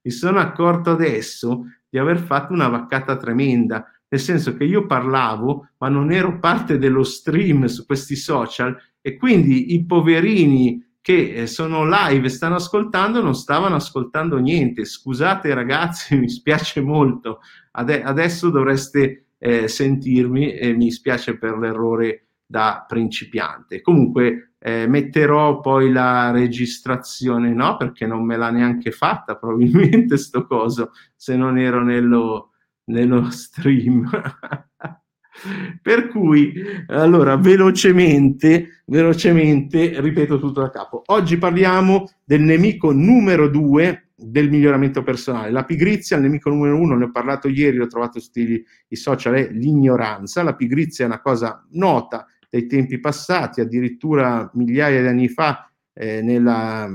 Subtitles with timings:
[0.00, 5.70] mi sono accorto adesso di aver fatto una vaccata tremenda, nel senso che io parlavo,
[5.78, 11.46] ma non ero parte dello stream su questi social e quindi i poverini che eh,
[11.46, 14.84] sono live e stanno ascoltando non stavano ascoltando niente.
[14.84, 17.40] Scusate ragazzi, mi spiace molto.
[17.72, 23.80] Ade- adesso dovreste eh, sentirmi e mi spiace per l'errore da principiante.
[23.80, 27.76] Comunque eh, metterò poi la registrazione, no?
[27.76, 32.52] Perché non me l'ha neanche fatta probabilmente sto coso se non ero nello,
[32.84, 34.08] nello stream.
[35.80, 36.52] Per cui,
[36.88, 41.02] allora, velocemente, velocemente, ripeto tutto da capo.
[41.06, 45.52] Oggi parliamo del nemico numero due del miglioramento personale.
[45.52, 49.34] La pigrizia, il nemico numero uno, ne ho parlato ieri, l'ho trovato su i social,
[49.34, 50.42] è l'ignoranza.
[50.42, 56.22] La pigrizia è una cosa nota dai tempi passati, addirittura migliaia di anni fa, eh,
[56.22, 56.88] nella,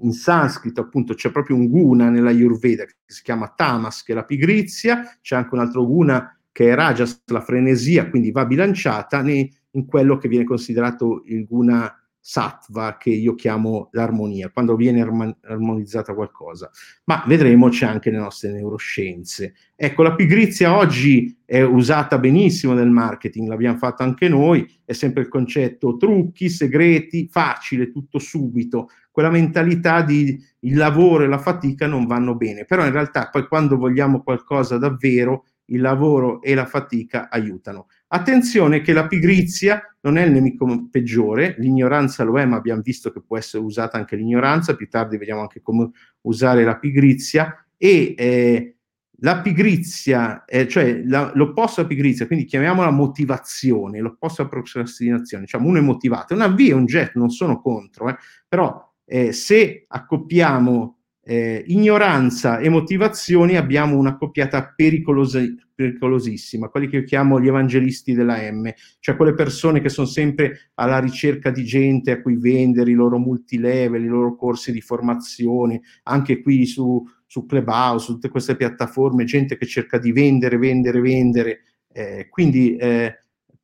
[0.00, 4.14] in sanscrito appunto c'è proprio un guna nella Ayurveda che si chiama tamas, che è
[4.14, 9.22] la pigrizia, c'è anche un altro guna che è Rajas, la frenesia, quindi va bilanciata
[9.22, 15.00] ne, in quello che viene considerato il guna sattva, che io chiamo l'armonia, quando viene
[15.00, 16.70] armonizzata qualcosa.
[17.04, 19.54] Ma vedremo c'è anche nelle nostre neuroscienze.
[19.74, 25.22] Ecco, la pigrizia oggi è usata benissimo nel marketing, l'abbiamo fatto anche noi, è sempre
[25.22, 28.88] il concetto trucchi, segreti, facile, tutto subito.
[29.10, 33.48] Quella mentalità di il lavoro e la fatica non vanno bene, però in realtà poi
[33.48, 37.88] quando vogliamo qualcosa davvero il lavoro e la fatica aiutano.
[38.08, 43.10] Attenzione che la pigrizia non è il nemico peggiore, l'ignoranza lo è, ma abbiamo visto
[43.10, 45.90] che può essere usata anche l'ignoranza, più tardi vediamo anche come
[46.22, 48.76] usare la pigrizia e eh,
[49.20, 55.68] la pigrizia, eh, cioè la, l'opposto alla pigrizia, quindi chiamiamola motivazione, l'opposto alla procrastinazione, diciamo
[55.68, 58.16] uno è motivato, una via, un jet, non sono contro, eh,
[58.48, 66.96] però eh, se accoppiamo eh, ignoranza e motivazioni abbiamo una coppiata pericolosi, pericolosissima, quelli che
[66.96, 71.64] io chiamo gli evangelisti della M, cioè quelle persone che sono sempre alla ricerca di
[71.64, 77.04] gente a cui vendere i loro multilevel, i loro corsi di formazione, anche qui su,
[77.26, 81.60] su Clubhouse, su tutte queste piattaforme, gente che cerca di vendere, vendere, vendere,
[81.92, 83.18] eh, quindi eh,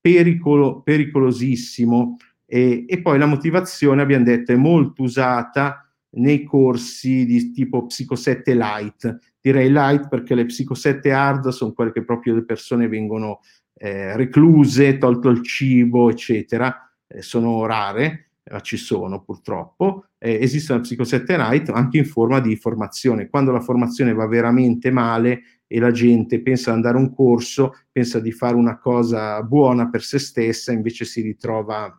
[0.00, 2.16] pericolo, pericolosissimo.
[2.46, 5.81] E, e poi la motivazione, abbiamo detto, è molto usata
[6.14, 9.18] nei corsi di tipo Psico 7 Light.
[9.40, 13.40] Direi light perché le Psico 7 hard sono quelle che proprio le persone vengono
[13.74, 16.90] eh, recluse, tolto il cibo, eccetera.
[17.06, 20.06] Eh, sono rare, ma ci sono purtroppo.
[20.18, 23.28] Eh, esiste la Psico 7 Light anche in forma di formazione.
[23.28, 27.72] Quando la formazione va veramente male e la gente pensa ad andare a un corso,
[27.90, 31.98] pensa di fare una cosa buona per se stessa, invece si ritrova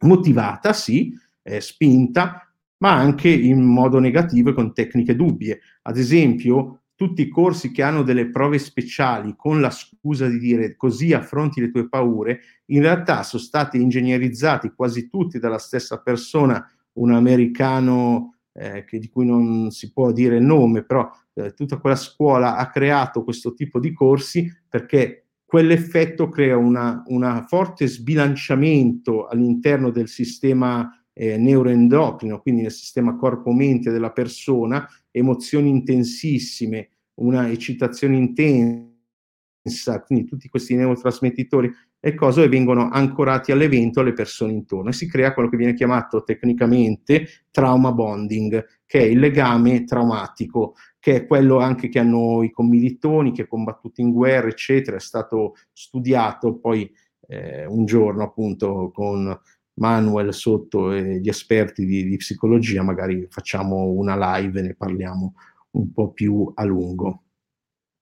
[0.00, 2.47] motivata, sì, eh, spinta,
[2.78, 5.60] ma anche in modo negativo e con tecniche dubbie.
[5.82, 10.74] Ad esempio, tutti i corsi che hanno delle prove speciali con la scusa di dire
[10.76, 16.68] così affronti le tue paure, in realtà sono stati ingegnerizzati quasi tutti dalla stessa persona,
[16.94, 21.76] un americano eh, che, di cui non si può dire il nome, però eh, tutta
[21.76, 29.90] quella scuola ha creato questo tipo di corsi perché quell'effetto crea un forte sbilanciamento all'interno
[29.90, 40.00] del sistema eh, neuroendocrino, quindi nel sistema corpo-mente della persona, emozioni intensissime, una eccitazione intensa,
[40.06, 41.68] quindi tutti questi neurotrasmettitori
[41.98, 46.22] e cose vengono ancorati all'evento alle persone intorno e si crea quello che viene chiamato
[46.22, 52.52] tecnicamente trauma bonding, che è il legame traumatico, che è quello anche che hanno i
[52.52, 56.88] commilitoni, che combattuti in guerra, eccetera, è stato studiato poi
[57.26, 59.36] eh, un giorno appunto con
[59.78, 65.34] Manuel sotto e gli esperti di, di, psicologia, magari facciamo una live e ne parliamo
[65.70, 67.22] un po' più a lungo.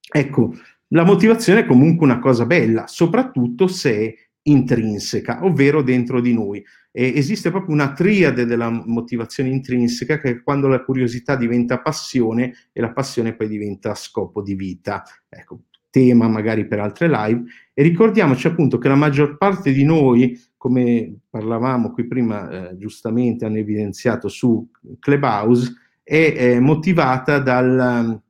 [0.08, 0.54] Ecco,
[0.88, 6.64] la motivazione è comunque una cosa bella, soprattutto se intrinseca, ovvero dentro di noi.
[6.92, 12.54] E esiste proprio una triade della motivazione intrinseca che è quando la curiosità diventa passione
[12.72, 15.02] e la passione poi diventa scopo di vita.
[15.28, 15.64] Ecco,
[15.96, 17.42] tema magari per altre live.
[17.72, 23.44] E ricordiamoci appunto che la maggior parte di noi come parlavamo qui prima, eh, giustamente
[23.44, 25.72] hanno evidenziato su Clubhouse,
[26.02, 28.20] è, è motivata dal,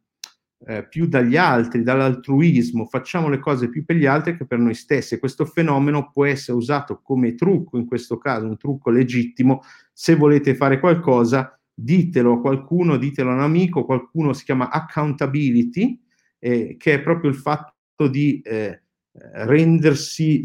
[0.66, 4.74] eh, più dagli altri, dall'altruismo, facciamo le cose più per gli altri che per noi
[4.74, 5.18] stessi.
[5.18, 10.54] Questo fenomeno può essere usato come trucco, in questo caso un trucco legittimo, se volete
[10.54, 15.98] fare qualcosa, ditelo a qualcuno, ditelo a un amico, qualcuno si chiama accountability,
[16.38, 20.42] eh, che è proprio il fatto di eh, rendersi,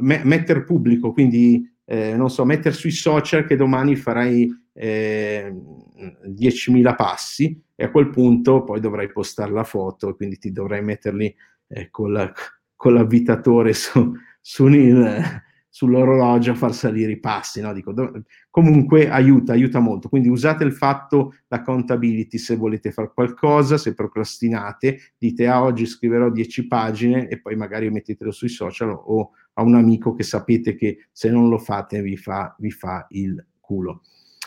[0.00, 5.54] me, mettere pubblico, quindi eh, non so, mettere sui social che domani farai eh,
[6.26, 10.82] 10.000 passi e a quel punto poi dovrai postare la foto e quindi ti dovrai
[10.82, 11.34] metterli
[11.68, 12.32] eh, con,
[12.76, 15.42] con l'avvitatore su, su il,
[15.74, 17.62] sull'orologio a far salire i passi.
[17.62, 17.72] No?
[17.72, 20.10] Dico, do- comunque aiuta, aiuta molto.
[20.10, 26.30] Quindi usate il fatto l'accountability se volete fare qualcosa, se procrastinate, dite ah, oggi scriverò
[26.30, 31.06] 10 pagine e poi magari mettetelo sui social o a un amico che sapete che
[31.10, 34.02] se non lo fate vi fa, vi fa il culo.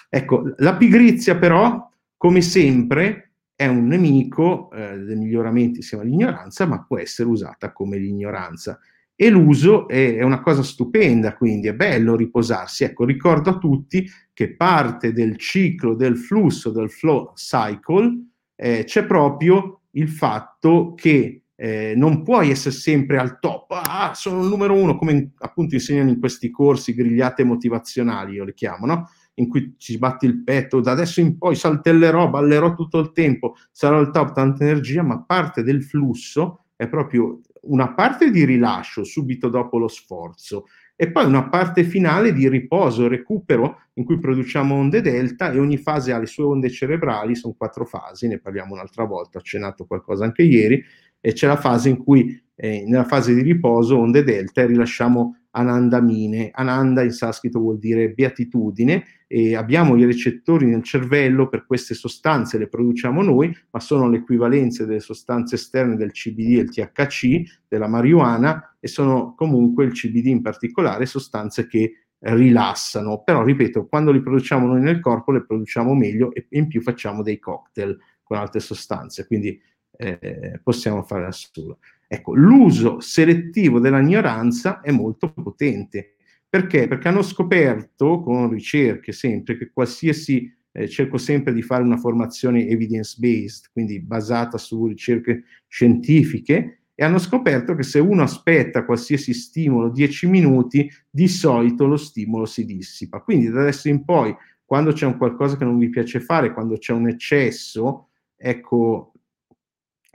[0.08, 6.84] Ecco, la pigrizia però, come sempre, è un nemico eh, del miglioramento insieme all'ignoranza, ma
[6.84, 8.80] può essere usata come l'ignoranza
[9.16, 12.84] e l'uso è, una cosa stupenda, quindi è bello riposarsi.
[12.84, 18.26] Ecco, ricordo a tutti che parte del ciclo del flusso, del flow cycle,
[18.56, 24.42] eh, c'è proprio il fatto che eh, non puoi essere sempre al top, ah, sono
[24.42, 28.86] il numero uno, come in, appunto insegnano in questi corsi grigliate motivazionali, io le chiamo,
[28.86, 29.10] no?
[29.36, 33.56] in cui ci sbatti il petto, da adesso in poi saltellerò, ballerò tutto il tempo,
[33.72, 39.04] sarò al top, tanta energia, ma parte del flusso è proprio una parte di rilascio
[39.04, 40.66] subito dopo lo sforzo
[40.96, 45.78] e poi una parte finale di riposo, recupero in cui produciamo onde delta e ogni
[45.78, 49.86] fase ha le sue onde cerebrali, sono quattro fasi, ne parliamo un'altra volta, ho accennato
[49.86, 50.82] qualcosa anche ieri,
[51.20, 55.45] e c'è la fase in cui eh, nella fase di riposo, onde delta, e rilasciamo
[55.56, 56.50] anandamine.
[56.54, 62.58] Ananda in sanscrito vuol dire beatitudine e abbiamo i recettori nel cervello per queste sostanze,
[62.58, 67.62] le produciamo noi, ma sono le equivalenze delle sostanze esterne del CBD e il THC,
[67.68, 74.12] della marijuana e sono comunque il CBD in particolare sostanze che rilassano, però ripeto, quando
[74.12, 78.38] li produciamo noi nel corpo le produciamo meglio e in più facciamo dei cocktail con
[78.38, 79.60] altre sostanze, quindi
[79.98, 81.80] eh, possiamo fare solo.
[82.16, 86.16] Ecco, l'uso selettivo dell'ignoranza è molto potente.
[86.48, 86.88] Perché?
[86.88, 92.70] Perché hanno scoperto con ricerche sempre che qualsiasi, eh, cerco sempre di fare una formazione
[92.70, 99.90] evidence-based, quindi basata su ricerche scientifiche, e hanno scoperto che se uno aspetta qualsiasi stimolo
[99.90, 103.20] 10 minuti, di solito lo stimolo si dissipa.
[103.20, 104.34] Quindi da adesso in poi,
[104.64, 109.15] quando c'è un qualcosa che non vi piace fare, quando c'è un eccesso, ecco,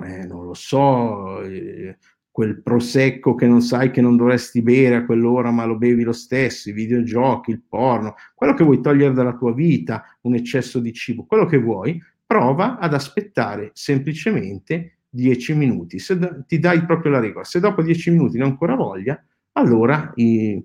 [0.05, 1.97] eh, non lo so, eh,
[2.31, 6.13] quel prosecco che non sai che non dovresti bere a quell'ora, ma lo bevi lo
[6.13, 10.93] stesso, i videogiochi, il porno, quello che vuoi togliere dalla tua vita, un eccesso di
[10.93, 15.99] cibo, quello che vuoi, prova ad aspettare semplicemente 10 minuti.
[15.99, 20.13] Se da, ti dai proprio la regola, se dopo 10 minuti non ancora voglia, allora
[20.15, 20.65] eh,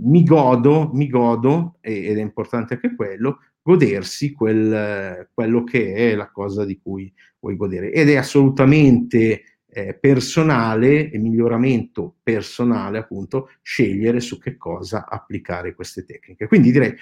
[0.00, 6.30] mi godo, mi godo, ed è importante anche quello, godersi quel, quello che è la
[6.30, 7.92] cosa di cui vuoi godere.
[7.92, 16.04] Ed è assolutamente eh, personale e miglioramento personale, appunto, scegliere su che cosa applicare queste
[16.04, 16.46] tecniche.
[16.46, 16.94] Quindi direi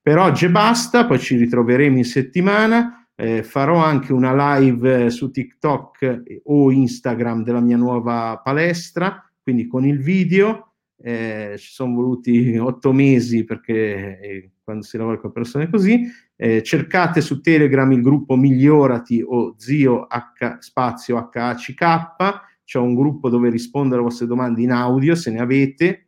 [0.00, 3.08] per oggi basta, poi ci ritroveremo in settimana.
[3.14, 9.86] Eh, farò anche una live su TikTok o Instagram della mia nuova palestra, quindi con
[9.86, 10.65] il video.
[10.98, 16.02] Eh, ci sono voluti otto mesi perché eh, quando si lavora con persone così.
[16.34, 23.28] Eh, cercate su Telegram il gruppo Migliorati o Zio H, spazio HACK, c'è un gruppo
[23.28, 26.06] dove rispondere alle vostre domande in audio se ne avete.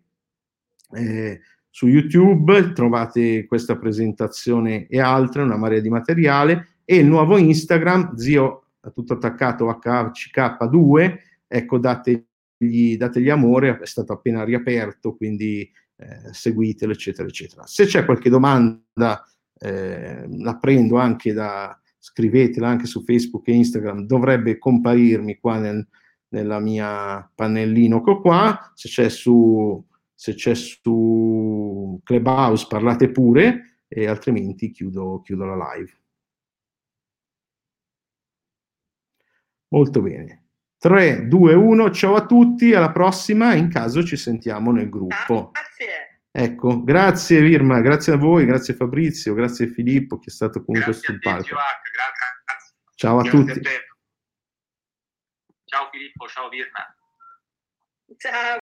[0.92, 1.40] Eh,
[1.70, 8.16] su YouTube trovate questa presentazione e altre, una marea di materiale, e il nuovo Instagram,
[8.16, 11.78] zio tutto attaccato HCK2, ecco
[12.58, 17.66] dategli, dategli amore, è stato appena riaperto, quindi eh, seguitelo, eccetera, eccetera.
[17.66, 19.24] Se c'è qualche domanda,
[19.60, 25.86] eh, la prendo anche da, scrivetela anche su Facebook e Instagram, dovrebbe comparirmi qua nel,
[26.28, 29.84] nella mia pannellino qua, se c'è su,
[30.14, 35.92] se c'è su Clubhouse parlate pure e altrimenti chiudo, chiudo la live.
[39.70, 40.47] Molto bene.
[40.78, 45.50] 3, 2, 1, ciao a tutti, alla prossima, in caso ci sentiamo nel gruppo.
[45.52, 46.08] Grazie.
[46.30, 51.12] Ecco, grazie Virma, grazie a voi, grazie Fabrizio, grazie Filippo che è stato comunque grazie
[51.12, 51.56] sul palco.
[52.94, 53.58] Ciao a grazie tutti.
[53.58, 53.70] A
[55.64, 56.96] ciao Filippo, ciao Virma.
[58.16, 58.56] Ciao.